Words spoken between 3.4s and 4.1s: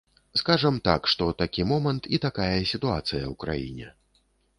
краіне.